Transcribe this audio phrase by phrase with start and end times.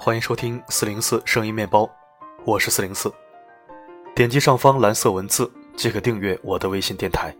[0.00, 1.90] 欢迎收听四零四声音面包，
[2.44, 3.12] 我是四零四。
[4.14, 7.36] 点击上方蓝色文字即可订阅我的微信电台。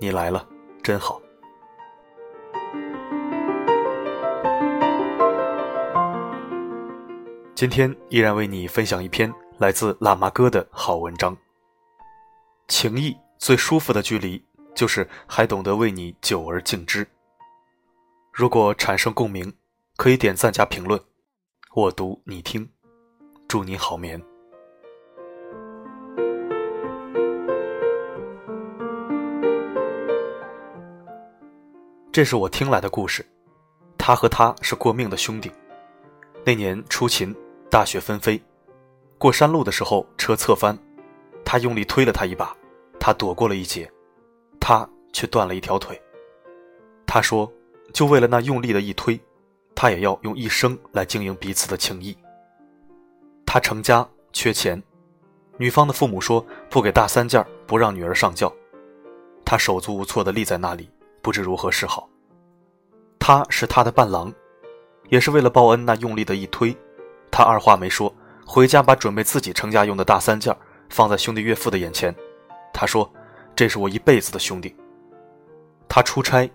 [0.00, 0.48] 你来了，
[0.82, 1.20] 真好。
[7.54, 11.36] 今天依然为你分享一篇来自喇嘛哥的好文章。
[12.68, 14.42] 情谊最舒服的距离，
[14.74, 17.06] 就是还懂得为你久而敬之。
[18.32, 19.52] 如果产生共鸣，
[19.98, 20.98] 可以点赞加评论，
[21.78, 22.68] 我读你听，
[23.46, 24.20] 祝你好眠。
[32.10, 33.24] 这是我听来的故事，
[33.96, 35.52] 他和他是过命的兄弟。
[36.44, 37.32] 那年出勤，
[37.70, 38.42] 大雪纷飞，
[39.16, 40.76] 过山路的时候车侧翻，
[41.44, 42.52] 他用力推了他一把，
[42.98, 43.88] 他躲过了一劫，
[44.58, 45.96] 他却断了一条腿。
[47.06, 47.48] 他说。
[47.90, 49.18] 就为了那用力的一推，
[49.80, 52.18] 他也要用一生来经营彼此的情谊。
[53.46, 54.82] 他成家缺钱，
[55.56, 58.52] 女方的父母说不给大三件，不让女儿上轿。
[59.44, 60.90] 他手足无措地立在那里，
[61.22, 62.08] 不知如何是好。
[63.20, 64.34] 他是他的伴郎，
[65.10, 66.76] 也是为了报恩那用力的一推，
[67.30, 68.12] 他二话没说，
[68.44, 70.52] 回家把准备自己成家用的大三件
[70.90, 72.12] 放在兄弟岳父的眼前。
[72.74, 73.08] 他说
[73.54, 74.74] ：“这是我一辈子的兄弟。”
[75.88, 76.50] 他出差。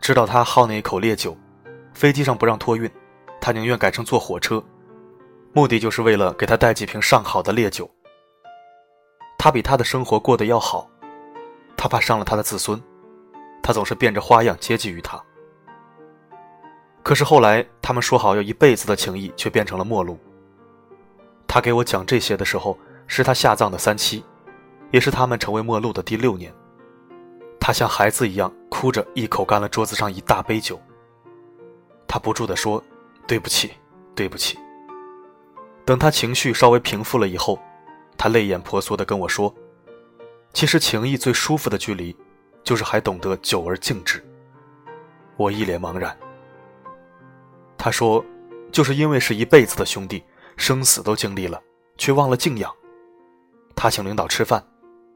[0.00, 1.34] 知道他好那一口烈酒，
[1.94, 2.90] 飞机上不让托运，
[3.40, 4.62] 他宁愿改成坐火车，
[5.52, 7.88] 目的就是为了给他带几瓶上好的烈酒。
[9.38, 10.90] 他比他的生活过得要好，
[11.76, 12.82] 他怕伤了他的子孙，
[13.62, 15.22] 他总是变着花样接济于他。
[17.02, 20.18] 可是后来他们说好要一辈子的情谊，却变成了陌路。
[21.46, 24.24] 他给我讲这些的时候，是他下葬的三七，
[24.90, 26.52] 也是他们成为陌路的第六年。
[27.60, 30.80] 他像孩子一样哭着，一口干了桌子上一大杯酒。
[32.14, 32.80] 他不住地说
[33.26, 33.72] ：“对不起，
[34.14, 34.56] 对不起。”
[35.84, 37.58] 等他情绪稍微平复了以后，
[38.16, 39.52] 他泪眼婆娑地跟我说
[40.54, 42.16] ：“其实情谊最舒服的距离，
[42.62, 44.24] 就是还懂得久而敬之。”
[45.36, 46.16] 我一脸茫然。
[47.76, 48.24] 他说
[48.70, 50.22] ：“就是因为是一辈子的兄弟，
[50.56, 51.60] 生死都经历了，
[51.98, 52.72] 却忘了敬仰。”
[53.74, 54.64] 他请领导吃饭，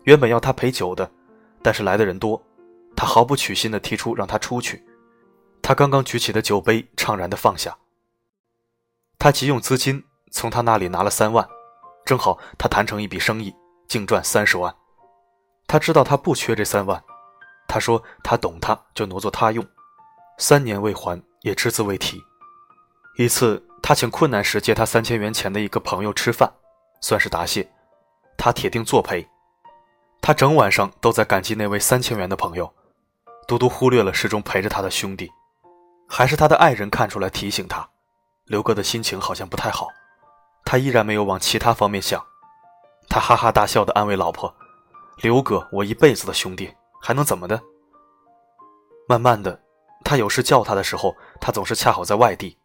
[0.02, 1.08] 原本要他陪酒的。
[1.62, 2.44] 但是来的人多，
[2.96, 4.82] 他毫不取心地提出让他出去。
[5.68, 7.76] 他刚刚举起的酒杯怅然地放下。
[9.18, 11.46] 他急用资金从他那里拿了三万，
[12.06, 13.54] 正好他谈成一笔生意，
[13.86, 14.74] 净赚三十万。
[15.66, 17.04] 他知道他不缺这三万，
[17.68, 19.62] 他说他懂他，就挪作他用。
[20.38, 22.18] 三年未还，也只字未提。
[23.18, 26.50] 一次，他请困难时借他三千元钱的一个朋友吃饭，
[27.02, 27.70] 算是答谢，
[28.38, 29.28] 他铁定作陪。
[30.22, 32.72] 他整晚上都在感激那位三千元的朋友，
[33.46, 35.30] 独独忽略了始终陪着他的兄弟。
[36.08, 37.86] 还是他的爱人看出来提醒他，
[38.46, 39.88] 刘哥的心情好像不太好。
[40.64, 42.24] 他依然没有往其他方面想，
[43.08, 44.52] 他哈哈大笑的安慰老婆
[45.22, 47.60] ：“刘哥，我一辈子的兄弟，还能怎么的？”
[49.06, 49.60] 慢慢的，
[50.02, 52.56] 他有事叫他的时候，他总是恰好在外地；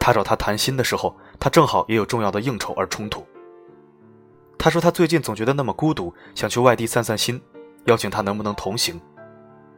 [0.00, 3.26] 他找他谈心的时候，他正好也有重要的应酬而冲突。
[4.58, 7.40] 他说：“他最近总觉得那么孤独，想去外地散散心，
[7.84, 9.00] 邀请他能不能同行。”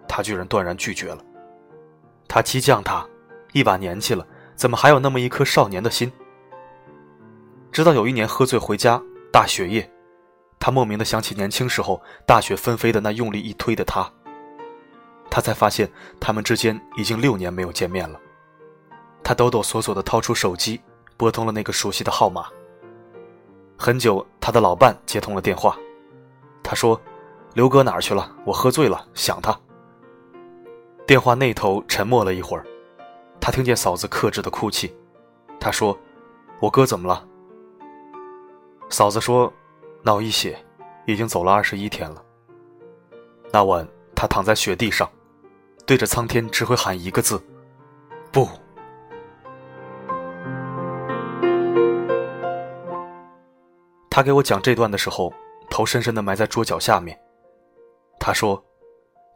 [0.09, 1.19] 他居然断然拒绝了。
[2.29, 3.05] 他激将他，
[3.53, 4.25] 一把年纪了，
[4.55, 6.13] 怎么还有那么一颗少年的心？
[7.73, 9.01] 直到有一年喝醉回家，
[9.33, 9.91] 大雪夜，
[10.61, 14.11] 他莫名的想起年轻时候大雪纷飞的那用力一推的他，
[15.31, 15.91] 他才发现
[16.21, 18.21] 他们之间已经六年没有见面了。
[19.25, 20.81] 他抖抖索索的掏出手机，
[21.17, 22.47] 拨通了那个熟悉的号码。
[23.77, 25.77] 很久，他的老伴接通了电话，
[26.63, 27.01] 他说
[27.55, 28.35] ：“刘哥哪儿去了？
[28.45, 29.57] 我喝醉了，想他。”
[31.09, 32.67] 电话那头沉默了一会儿，
[33.41, 34.95] 他听见嫂子克制的哭泣，
[35.59, 35.99] 他说
[36.61, 37.27] ：“我哥怎么了？”
[38.91, 39.51] 嫂子说
[40.05, 40.63] ：“脑溢血，
[41.07, 42.23] 已经走了二十一天了。”
[43.51, 45.11] 那晚，他躺在雪地上，
[45.87, 47.43] 对着苍天只会喊一个字
[48.31, 48.47] ：“不。”
[54.11, 55.33] 他给我讲这段的时候，
[55.71, 57.19] 头深深的埋在桌角下面。
[58.21, 58.63] 他说：“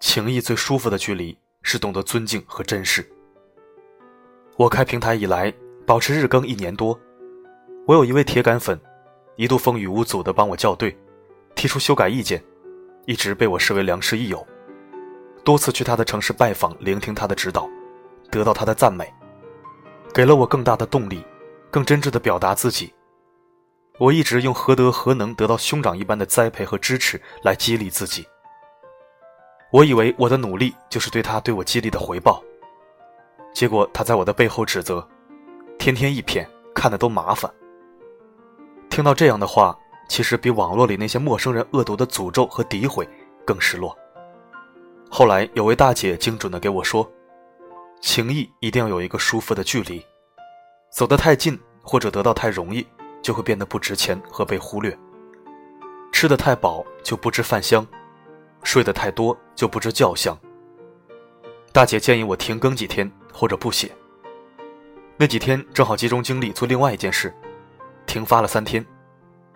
[0.01, 3.09] 情谊最舒服的距离是懂得尊敬和珍视。”
[4.57, 5.53] 我开平台以来，
[5.87, 6.99] 保持日更一年多，
[7.87, 8.79] 我有一位铁杆粉，
[9.37, 10.97] 一度风雨无阻的帮我校对，
[11.55, 12.43] 提出修改意见，
[13.07, 14.47] 一直被我视为良师益友。
[15.43, 17.69] 多次去他的城市拜访，聆听他的指导，
[18.31, 19.13] 得到他的赞美，
[20.13, 21.25] 给了我更大的动力，
[21.71, 22.93] 更真挚的表达自己。
[23.99, 28.27] 我一直用何德何能得到兄长一般的栽培和支持来激励自己。
[29.73, 32.45] 我以为我的努力就是对他对我激励的回报，
[33.55, 35.07] 结果他在我的背后指责
[35.81, 37.51] ：“天天一篇，看的都麻烦。
[38.91, 39.75] 听到这样的话，
[40.11, 43.09] 其实比网络里那些陌生人恶毒的诅咒和诋毁
[43.47, 43.97] 更失落。
[45.09, 47.11] 后来有位大姐精准的给我说，
[48.03, 50.05] 情谊一定要有一个舒服的距离，
[50.91, 52.87] 走得太近或者得到太容易，
[53.23, 54.93] 就会变得不值钱和被忽略；
[56.13, 57.87] 吃得太饱就不知饭香，
[58.63, 60.37] 睡得太多就不知觉香。
[61.73, 63.91] 大姐建议我停更几天或者不写。
[65.17, 67.33] 那几天正好集中精力做另外一件事，
[68.07, 68.85] 停发了三天。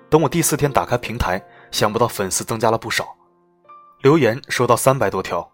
[0.09, 3.17] 等我第四天打开平台，想不到粉丝增加了不少。
[4.03, 5.51] 留言收到三百多条，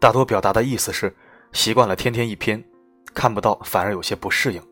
[0.00, 1.14] 大多表达的意思是
[1.52, 2.62] 习惯了天天一篇，
[3.14, 4.62] 看不到反而有些不适应。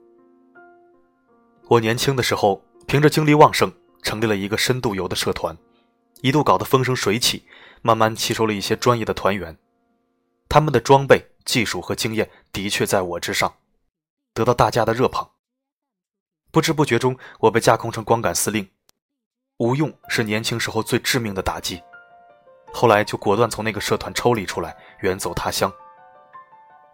[1.69, 3.73] 我年轻的时候凭着精力旺盛，
[4.03, 5.57] 成立了一个深度游的社团，
[6.23, 7.45] 一度搞得风生水起，
[7.83, 9.59] 慢慢吸收了一些专业的团员，
[10.49, 13.53] 他们的装备、技术和经验的确在我之上，
[14.33, 15.29] 得到大家的热捧。
[16.53, 18.69] 不知不觉中，我被架空成光杆司令，
[19.59, 21.83] 无用是年轻时候最致命的打击。
[22.73, 25.73] 后来就果断从那个社团抽离出来，远走他乡。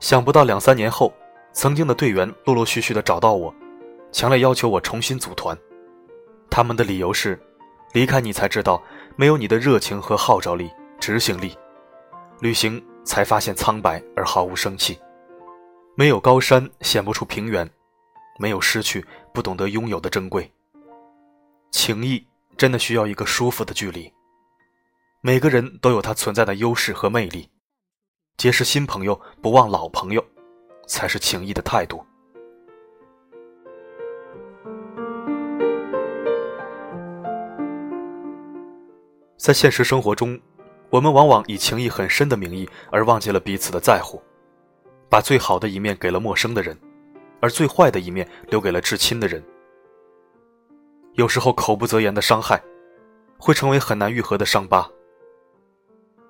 [0.01, 1.13] 想不到两三年后，
[1.53, 3.55] 曾经的队员陆陆续续的找到我，
[4.11, 5.57] 强烈要求我重新组团。
[6.49, 7.39] 他们的理由是：
[7.93, 8.83] 离开你才知道，
[9.21, 10.71] 没有你的热情和号召力、
[11.01, 11.59] 执行力，
[12.39, 14.97] 旅行才发现苍白而毫无生气。
[15.97, 17.69] 没有高山显不出平原，
[18.39, 19.05] 没有失去
[19.35, 20.49] 不懂得拥有的珍贵。
[21.73, 22.25] 情谊
[22.57, 24.09] 真的需要一个舒服的距离。
[25.21, 27.51] 每个人都有他存在的优势和魅力，
[28.37, 30.25] 结识新朋友不忘老朋友，
[30.87, 32.07] 才是情谊的态度。
[39.49, 40.39] 在现实生活中，
[40.91, 44.23] 我们往往以情谊很深的名义而忘记了彼此的在乎，
[45.09, 46.79] 把最好的一面给了陌生的人，
[47.41, 49.43] 而最坏的一面留给了至亲的人。
[51.15, 52.63] 有时候口不择言的伤害，
[53.39, 54.87] 会成为很难愈合的伤疤。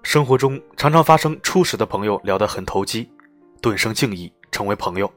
[0.04, 3.10] 生活中常常发生初识的朋友聊得很投机，
[3.60, 5.12] 顿生敬意，成为朋友。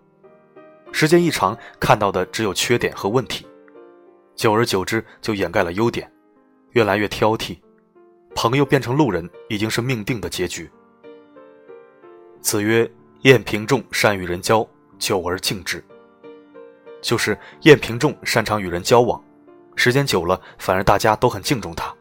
[0.91, 3.45] 时间一长，看到的只有缺点和问题，
[4.35, 6.11] 久而久之就掩盖了优点，
[6.71, 7.59] 越来越挑剔，
[8.35, 10.69] 朋友变成路人已经是命定的结局。
[12.41, 12.89] 子曰
[13.21, 14.67] ：“晏平仲善与人交，
[14.97, 15.83] 久而敬之。”
[17.01, 19.23] 就是晏平仲擅长与人交往，
[19.75, 21.93] 时间久了，反而大家都很敬重他。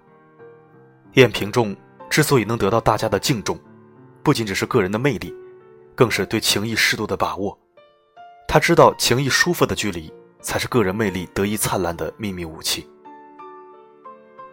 [1.15, 1.77] 晏平仲。
[2.09, 3.57] 之所以能得到大家的敬重，
[4.25, 5.33] 不仅只是个人的魅力，
[5.95, 7.57] 更是对情谊适度的把握。
[8.49, 12.91] 他知道情谊舒服的距离，才是个人魅力得以灿烂的秘密武器。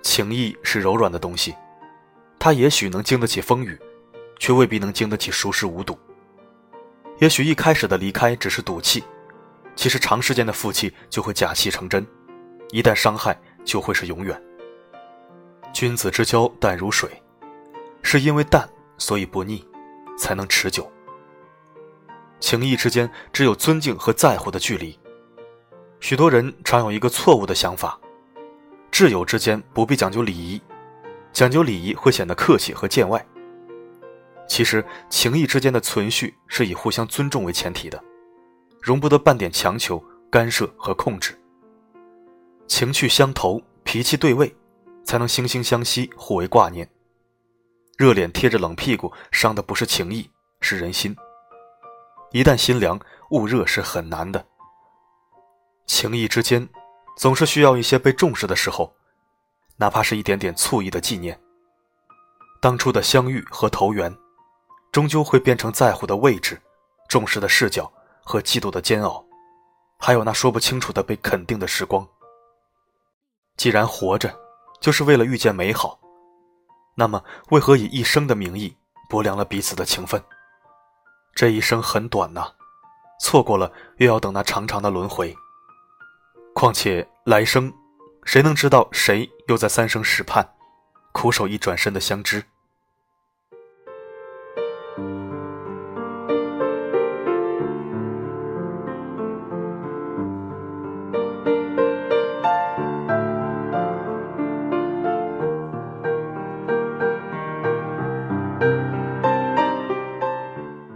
[0.04, 1.56] 情谊是柔软的东西，
[2.40, 3.78] 他也许能经得起风雨，
[4.40, 5.98] 却未必能经得起熟视无睹。
[7.20, 9.04] 也许一开始的离开只是赌气，
[9.76, 12.06] 其实长时间的负气就会假戏成真，
[12.72, 14.42] 一旦伤害就会是永远。
[15.74, 17.10] 君子之交淡如水。
[18.04, 18.66] 是因为淡，
[18.98, 19.68] 所以不腻，
[20.18, 20.90] 才能持久。
[22.40, 24.98] 情谊之间只有尊敬和在乎的距离。
[26.00, 28.00] 许多人常有一个错误的想法：
[28.94, 30.62] 挚友之间不必讲究礼仪，
[31.38, 33.24] 讲究礼仪会显得客气和见外。
[34.48, 38.04] 其实，情谊之间的存续是以互相尊重为前提的，
[38.82, 41.40] 容不得半点强求、干涉和控制。
[42.66, 44.52] 情趣相投，脾气对位，
[45.06, 46.90] 才能惺惺相惜，互为挂念。
[48.00, 50.28] 热脸贴着冷屁股，伤的不是情谊，
[50.60, 51.16] 是人心。
[52.32, 54.44] 一旦心凉，捂热是很难的。
[55.86, 56.68] 情谊之间，
[57.16, 58.97] 总是需要一些被重视的时候，
[59.78, 61.40] 哪怕是一点点醋意的纪念。
[62.60, 64.16] 当初的相遇和投缘，
[64.92, 66.60] 终究会变成在乎的位置、
[67.08, 67.92] 重视的视角
[68.24, 69.24] 和嫉妒的煎熬，
[70.00, 72.08] 还有那说不清楚的被肯定的时光。
[73.56, 74.36] 既然活着，
[74.82, 76.00] 就是为了遇见美好。
[76.96, 78.76] 那么，为何以一生的名义
[79.08, 80.22] 薄凉了彼此的情分？
[81.36, 82.52] 这一生很短呐，
[83.20, 85.36] 错过了又要等那长长的轮回。
[86.56, 87.72] 况且来生，
[88.28, 90.46] 谁能知道谁又在三生石畔，
[91.14, 92.44] 苦守一转身的相知？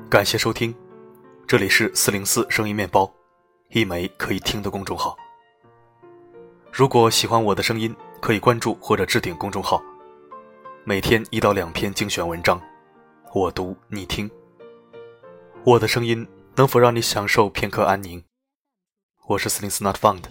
[0.10, 0.76] 感谢收听，
[1.48, 3.10] 这里是四零四声音面包，
[3.70, 5.16] 一枚可以听的公众号。
[6.74, 9.84] 如果喜欢我的声音，可以关注或者置顶公众号，
[10.86, 12.60] 每天一到两篇精选文章，
[13.34, 14.32] 我读你听。
[15.66, 16.26] 我的声音
[16.56, 18.24] 能否让你享受片刻安宁？
[19.28, 20.24] 我是斯林斯 Not Found，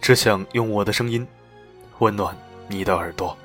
[0.00, 1.26] 只想用我的声音
[1.98, 2.36] 温暖
[2.68, 3.36] 你的耳朵。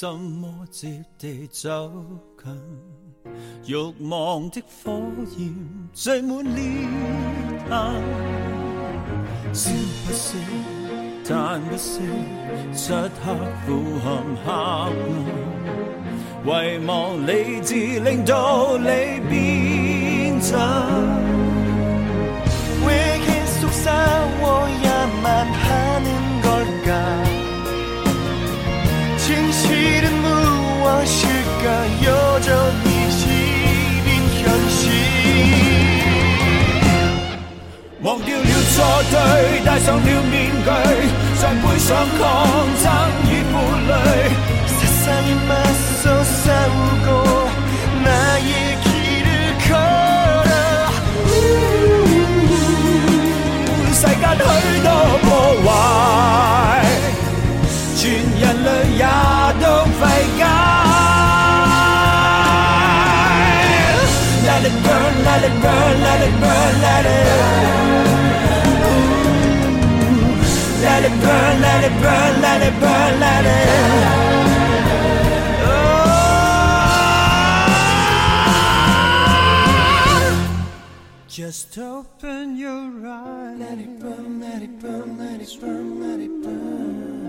[0.00, 1.90] 心魔接地走
[2.40, 2.54] 近，
[3.66, 3.74] 欲
[4.08, 5.02] 望的火
[5.36, 5.52] 焰
[5.92, 6.62] 聚满烈
[7.68, 7.92] 焰。
[9.52, 9.72] 烧
[10.06, 10.38] 不息，
[11.28, 11.98] 弹不息，
[12.72, 13.34] 漆黑
[13.66, 14.92] 俯瞰黑暗，
[16.44, 20.56] 遗忘理智令道理变真。
[22.86, 23.90] 为给肃杀
[24.38, 24.44] 我
[24.80, 24.88] 野
[25.24, 25.44] 蛮
[29.68, 30.24] 昔日的魔
[30.82, 31.28] 王，怎
[31.60, 31.62] 可
[32.02, 32.08] 여
[32.40, 32.48] 전
[32.84, 32.88] 히
[33.20, 33.22] 지
[34.06, 34.08] 닌
[34.40, 34.80] 현 실。
[38.00, 38.76] 忘掉了错
[39.12, 39.14] 对，
[39.66, 40.68] 戴上了面具，
[41.36, 42.20] 在背上抗
[42.82, 42.84] 争
[43.28, 43.54] 与负
[43.88, 43.92] 累。
[44.72, 45.50] 사실은몇
[46.24, 46.44] 살
[81.38, 83.58] Just open your eyes.
[83.60, 87.28] Let it burn, let it burn, let it burn, let it burn.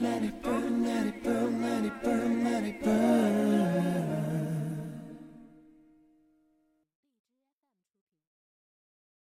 [0.00, 3.51] Let it burn, let it burn, let it burn, let it burn.